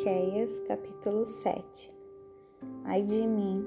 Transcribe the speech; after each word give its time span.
Miqueias, 0.00 0.58
capítulo 0.60 1.26
7 1.26 1.92
Ai 2.84 3.02
de 3.02 3.26
mim, 3.26 3.62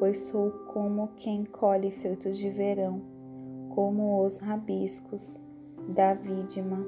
pois 0.00 0.18
sou 0.18 0.50
como 0.66 1.12
quem 1.14 1.44
colhe 1.44 1.92
frutos 1.92 2.36
de 2.38 2.50
verão, 2.50 3.00
como 3.72 4.24
os 4.24 4.38
rabiscos 4.38 5.38
da 5.90 6.12
vidma. 6.12 6.84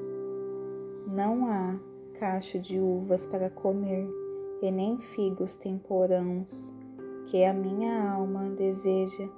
Não 1.07 1.47
há 1.47 1.79
cacho 2.19 2.59
de 2.59 2.80
uvas 2.80 3.25
para 3.25 3.51
comer, 3.51 4.09
e 4.61 4.69
nem 4.73 4.98
figos 4.98 5.57
temporãos, 5.57 6.77
que 7.29 7.45
a 7.45 7.55
minha 7.55 8.11
alma 8.11 8.51
deseja. 8.51 9.29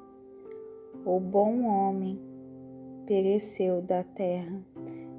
O 1.05 1.21
bom 1.21 1.67
homem 1.67 2.19
pereceu 3.05 3.83
da 3.83 4.03
terra, 4.03 4.59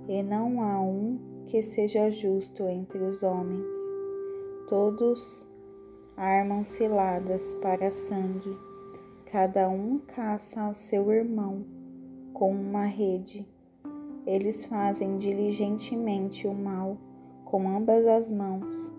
e 0.07 0.23
não 0.23 0.63
há 0.63 0.81
um 0.81 1.19
que 1.45 1.61
seja 1.61 2.09
justo 2.09 2.67
entre 2.67 3.03
os 3.03 3.21
homens. 3.21 3.98
Todos 4.69 5.47
armam 6.15 6.63
ciladas 6.63 7.55
para 7.55 7.89
sangue, 7.89 8.55
cada 9.31 9.67
um 9.67 9.97
caça 9.97 10.61
ao 10.61 10.75
seu 10.75 11.11
irmão 11.11 11.65
com 12.35 12.51
uma 12.51 12.85
rede. 12.85 13.47
Eles 14.27 14.65
fazem 14.65 15.17
diligentemente 15.17 16.45
o 16.45 16.53
mal 16.53 16.99
com 17.45 17.67
ambas 17.67 18.05
as 18.05 18.31
mãos. 18.31 18.93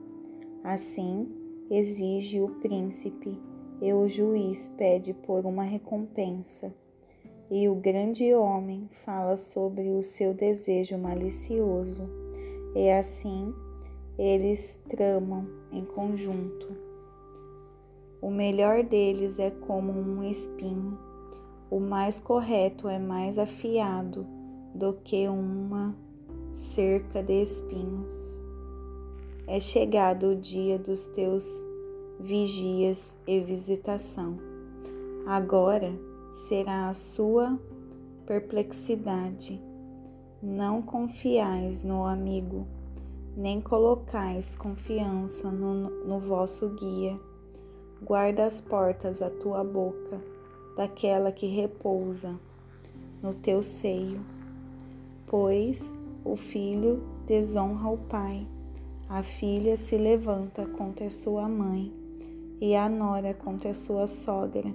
Assim 0.65 1.31
exige 1.71 2.41
o 2.41 2.49
príncipe, 2.57 3.41
e 3.81 3.93
o 3.93 4.09
juiz 4.09 4.67
pede 4.77 5.15
por 5.15 5.47
uma 5.47 5.63
recompensa. 5.63 6.75
E 7.49 7.69
o 7.69 7.77
grande 7.77 8.35
homem 8.35 8.91
fala 9.05 9.37
sobre 9.37 9.89
o 9.91 10.03
seu 10.03 10.35
desejo 10.35 10.99
malicioso 10.99 12.11
e 12.75 12.91
assim 12.91 13.55
eles 14.23 14.79
tramam 14.91 15.47
em 15.73 15.83
conjunto. 15.83 16.77
O 18.21 18.31
melhor 18.31 18.85
deles 18.85 19.39
é 19.39 19.51
como 19.51 19.91
um 19.91 20.23
espinho, 20.23 20.99
o 21.71 21.81
mais 21.81 22.21
correto 22.21 22.87
é 22.87 22.99
mais 22.99 23.39
afiado 23.39 24.27
do 24.75 24.93
que 25.03 25.27
uma 25.27 25.97
cerca 26.53 27.23
de 27.23 27.43
espinhos. 27.43 28.39
É 29.47 29.59
chegado 29.59 30.33
o 30.33 30.37
dia 30.37 30.79
dos 30.79 31.07
teus 31.07 31.65
vigias 32.21 33.17
e 33.27 33.41
visitação. 33.41 34.37
Agora 35.25 35.99
será 36.31 36.91
a 36.91 36.95
sua 36.95 37.59
perplexidade 38.27 39.59
não 40.43 40.83
confiais 40.83 41.85
no 41.85 42.05
amigo, 42.05 42.67
nem 43.37 43.61
colocais 43.61 44.57
confiança 44.57 45.51
no, 45.51 45.91
no 46.05 46.19
vosso 46.19 46.69
guia. 46.71 47.19
Guarda 48.03 48.47
as 48.47 48.61
portas 48.61 49.23
a 49.23 49.31
tua 49.31 49.63
boca, 49.63 50.21
daquela 50.77 51.31
que 51.31 51.47
repousa 51.47 52.39
no 53.23 53.35
teu 53.35 53.63
seio. 53.63 54.21
Pois 55.27 55.93
o 56.25 56.37
filho 56.37 57.03
desonra 57.27 57.89
o 57.89 57.99
pai, 57.99 58.47
a 59.09 59.23
filha 59.23 59.77
se 59.77 59.97
levanta 59.97 60.67
contra 60.67 61.11
sua 61.11 61.49
mãe, 61.49 61.93
e 62.61 62.77
a 62.77 62.89
nora 62.89 63.33
contra 63.33 63.73
sua 63.73 64.07
sogra. 64.07 64.75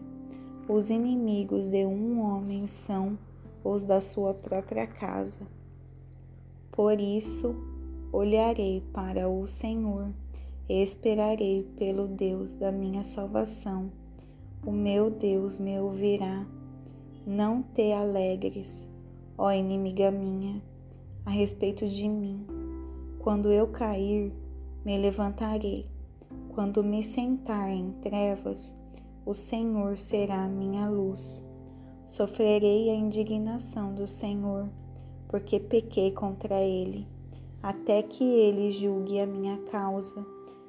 Os 0.68 0.90
inimigos 0.90 1.70
de 1.70 1.86
um 1.86 2.20
homem 2.22 2.66
são 2.66 3.18
os 3.64 3.84
da 3.84 4.02
sua 4.02 4.34
própria 4.34 4.88
casa. 4.88 5.42
Por 6.72 7.00
isso, 7.00 7.56
olharei 8.16 8.82
para 8.94 9.30
o 9.30 9.48
Senhor 9.48 10.12
esperarei 10.68 11.64
pelo 11.78 12.08
Deus 12.08 12.56
da 12.56 12.72
minha 12.72 13.04
salvação. 13.04 13.92
O 14.66 14.72
meu 14.72 15.12
Deus 15.12 15.60
me 15.60 15.80
ouvirá. 15.80 16.46
Não 17.26 17.62
te 17.62 17.92
alegres, 17.92 18.90
ó 19.38 19.52
inimiga 19.52 20.12
minha, 20.12 20.62
a 21.26 21.30
respeito 21.30 21.88
de 21.88 22.08
mim. 22.10 22.46
Quando 23.20 23.52
eu 23.52 23.68
cair, 23.68 24.34
me 24.84 24.98
levantarei. 24.98 25.88
Quando 26.54 26.84
me 26.84 27.04
sentar 27.04 27.70
em 27.70 27.92
trevas, 28.02 28.76
o 29.26 29.34
Senhor 29.34 29.98
será 29.98 30.48
minha 30.48 30.88
luz. 30.88 31.44
Sofrerei 32.06 32.90
a 32.90 32.94
indignação 32.94 33.94
do 33.94 34.08
Senhor, 34.08 34.70
porque 35.28 35.60
pequei 35.60 36.12
contra 36.12 36.62
ele, 36.62 37.08
até 37.66 38.04
que 38.04 38.24
ele 38.24 38.70
julgue 38.70 39.20
a 39.20 39.26
minha 39.26 39.58
causa 39.72 40.24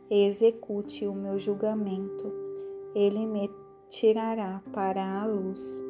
e 0.09 0.25
execute 0.25 1.07
o 1.07 1.12
meu 1.12 1.39
julgamento. 1.39 2.33
Ele 2.95 3.27
me 3.27 3.51
tirará 3.91 4.62
para 4.73 5.21
a 5.21 5.27
luz, 5.27 5.84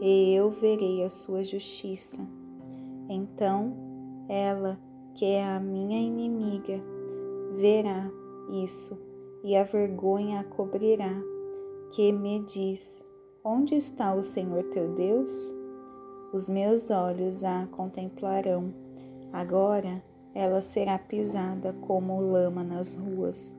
e 0.00 0.32
eu 0.32 0.50
verei 0.50 1.02
a 1.02 1.10
sua 1.10 1.42
justiça. 1.42 2.24
Então 3.08 3.74
ela, 4.28 4.78
que 5.16 5.24
é 5.24 5.44
a 5.44 5.58
minha 5.58 5.98
inimiga, 5.98 6.80
verá 7.56 8.08
isso, 8.64 8.96
e 9.42 9.56
a 9.56 9.64
vergonha 9.64 10.42
a 10.42 10.44
cobrirá, 10.44 11.20
que 11.90 12.12
me 12.12 12.38
diz: 12.44 13.04
Onde 13.42 13.74
está 13.74 14.14
o 14.14 14.22
Senhor 14.22 14.62
teu 14.70 14.94
Deus? 14.94 15.52
Os 16.32 16.48
meus 16.48 16.88
olhos 16.88 17.42
a 17.42 17.66
contemplarão. 17.72 18.72
Agora 19.32 20.00
ela 20.34 20.60
será 20.60 20.98
pisada 20.98 21.72
como 21.82 22.20
lama 22.20 22.64
nas 22.64 22.94
ruas. 22.94 23.56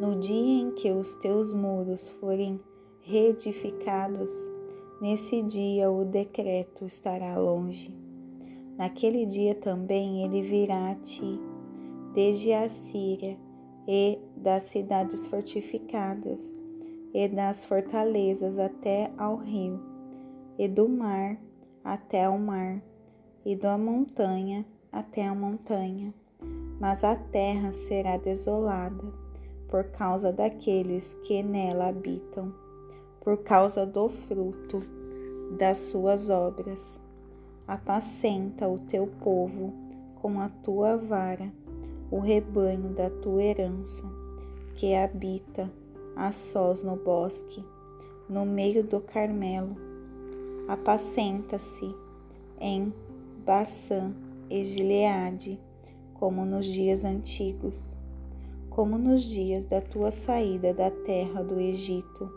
No 0.00 0.18
dia 0.18 0.62
em 0.62 0.70
que 0.72 0.90
os 0.90 1.14
teus 1.16 1.52
muros 1.52 2.08
forem 2.08 2.60
reedificados, 3.00 4.32
nesse 5.00 5.42
dia 5.42 5.90
o 5.90 6.04
decreto 6.04 6.86
estará 6.86 7.38
longe. 7.38 7.94
Naquele 8.78 9.26
dia 9.26 9.54
também 9.54 10.24
ele 10.24 10.42
virá 10.42 10.92
a 10.92 10.94
ti, 10.94 11.38
desde 12.14 12.52
a 12.52 12.68
Síria 12.68 13.36
e 13.86 14.18
das 14.36 14.64
cidades 14.64 15.26
fortificadas 15.26 16.52
e 17.12 17.28
das 17.28 17.64
fortalezas 17.64 18.58
até 18.58 19.12
ao 19.18 19.36
rio, 19.36 19.80
e 20.58 20.68
do 20.68 20.88
mar 20.88 21.38
até 21.82 22.24
ao 22.24 22.38
mar, 22.38 22.82
e 23.44 23.56
da 23.56 23.76
montanha 23.76 24.64
até 24.92 25.26
a 25.26 25.34
montanha. 25.34 26.12
Mas 26.80 27.04
a 27.04 27.14
terra 27.14 27.72
será 27.72 28.16
desolada 28.16 29.04
por 29.68 29.84
causa 29.84 30.32
daqueles 30.32 31.14
que 31.22 31.42
nela 31.42 31.88
habitam, 31.88 32.52
por 33.20 33.38
causa 33.38 33.86
do 33.86 34.08
fruto 34.08 34.80
das 35.58 35.78
suas 35.78 36.30
obras. 36.30 37.00
Apacenta 37.68 38.68
o 38.68 38.78
teu 38.78 39.06
povo 39.06 39.72
com 40.20 40.40
a 40.40 40.48
tua 40.48 40.96
vara, 40.96 41.52
o 42.10 42.18
rebanho 42.18 42.88
da 42.90 43.10
tua 43.10 43.42
herança, 43.42 44.04
que 44.74 44.94
habita 44.94 45.70
a 46.16 46.32
sós 46.32 46.82
no 46.82 46.96
bosque, 46.96 47.64
no 48.28 48.44
meio 48.44 48.82
do 48.82 49.00
Carmelo. 49.00 49.76
Apacenta-se 50.66 51.94
em 52.58 52.92
Baçã 53.44 54.14
e 54.50 54.64
Gileade, 54.64 55.58
como 56.14 56.44
nos 56.44 56.66
dias 56.66 57.04
antigos, 57.04 57.96
como 58.68 58.98
nos 58.98 59.24
dias 59.24 59.64
da 59.64 59.80
tua 59.80 60.10
saída 60.10 60.74
da 60.74 60.90
terra 60.90 61.42
do 61.42 61.58
Egito. 61.58 62.28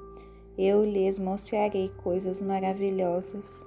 Eu 0.58 0.86
lhes 0.86 1.18
mostrarei 1.20 1.90
coisas 2.04 2.42
maravilhosas. 2.42 3.62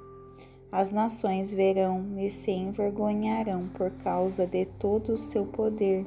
As 0.71 0.91
nações 0.91 1.53
verão 1.53 2.07
e 2.17 2.31
se 2.31 2.53
envergonharão 2.53 3.69
por 3.75 3.91
causa 3.91 4.47
de 4.47 4.65
todo 4.65 5.15
o 5.15 5.19
seu 5.19 5.45
poder 5.47 6.07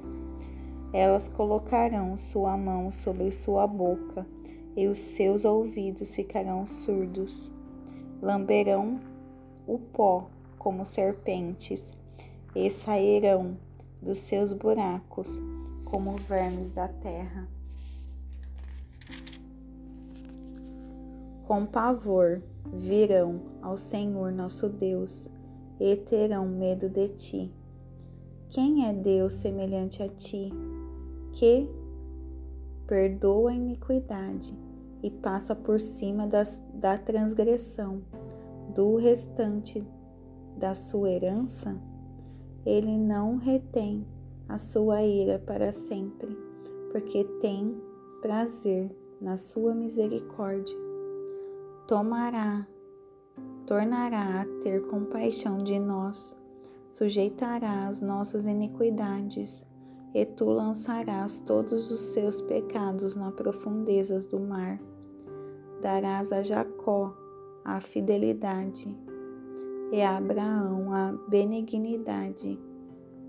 elas 0.92 1.28
colocarão 1.28 2.18
sua 2.18 2.58
mão 2.58 2.92
sobre 2.92 3.32
sua 3.32 3.68
boca 3.68 4.26
e 4.76 4.88
os 4.88 5.00
seus 5.00 5.46
ouvidos 5.46 6.16
ficarão 6.16 6.66
surdos. 6.66 7.54
Lamberão 8.22 9.00
o 9.68 9.78
pó 9.78 10.28
como 10.58 10.86
serpentes 10.86 11.94
e 12.66 12.72
sairão 12.72 13.58
dos 14.02 14.20
seus 14.20 14.54
buracos 14.54 15.42
como 15.86 16.16
vermes 16.18 16.70
da 16.70 16.88
terra. 16.88 17.48
Com 21.48 21.66
pavor 21.66 22.42
virão 22.74 23.42
ao 23.62 23.76
Senhor 23.76 24.32
nosso 24.32 24.70
Deus 24.70 25.30
e 25.80 25.96
terão 25.96 26.48
medo 26.48 26.88
de 26.88 27.10
ti. 27.10 27.54
Quem 28.50 28.88
é 28.88 28.94
Deus 28.94 29.34
semelhante 29.36 30.04
a 30.04 30.10
ti? 30.10 30.52
que 31.34 31.70
perdoa 32.88 33.52
a 33.52 33.54
iniquidade 33.54 34.58
e 35.02 35.10
passa 35.10 35.56
por 35.56 35.80
cima 35.80 36.28
das, 36.28 36.62
da 36.74 36.98
transgressão 36.98 38.02
do 38.74 38.98
restante 38.98 39.86
da 40.58 40.76
sua 40.76 41.12
herança, 41.12 41.80
ele 42.66 42.98
não 42.98 43.38
retém 43.38 44.06
a 44.48 44.58
sua 44.58 45.02
ira 45.02 45.40
para 45.40 45.72
sempre, 45.72 46.38
porque 46.92 47.24
tem 47.42 47.80
prazer 48.22 48.96
na 49.22 49.38
sua 49.38 49.74
misericórdia. 49.74 50.78
Tomará, 51.88 52.68
tornará 53.66 54.42
a 54.42 54.46
ter 54.62 54.82
compaixão 54.88 55.58
de 55.60 55.80
nós, 55.80 56.38
sujeitará 56.90 57.88
as 57.88 58.02
nossas 58.02 58.46
iniquidades, 58.46 59.66
e 60.14 60.26
tu 60.26 60.46
lançarás 60.46 61.40
todos 61.40 61.92
os 61.92 62.14
seus 62.14 62.42
pecados 62.42 63.16
nas 63.16 63.34
profundezas 63.36 64.28
do 64.28 64.40
mar. 64.40 64.80
Darás 65.82 66.32
a 66.32 66.42
Jacó 66.42 67.16
a 67.64 67.80
fidelidade 67.80 69.09
e 69.92 70.02
a 70.02 70.18
Abraão 70.18 70.94
a 70.94 71.12
benignidade 71.28 72.60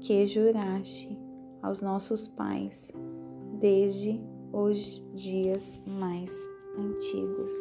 que 0.01 0.27
juraste 0.27 1.19
aos 1.63 1.81
nossos 1.81 2.29
pais 2.29 2.91
desde 3.61 4.21
os 4.53 5.05
dias 5.15 5.83
mais 5.87 6.33
antigos. 6.77 7.53